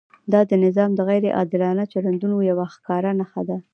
[0.31, 3.57] دا د نظام د غیر عادلانه چلندونو یوه ښکاره نښه ده.